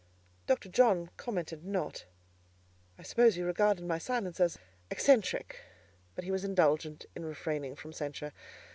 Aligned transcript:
Dr. 0.47 0.67
John 0.67 1.11
commented 1.15 1.63
not. 1.63 2.07
I 2.97 3.03
supposed 3.03 3.35
he 3.35 3.43
regarded 3.43 3.85
my 3.85 3.99
silence 3.99 4.39
as 4.39 4.57
eccentric, 4.89 5.59
but 6.15 6.23
he 6.23 6.31
was 6.31 6.43
indulgent 6.43 7.05
in 7.15 7.23
refraining 7.23 7.75
from 7.75 7.93
censure. 7.93 8.33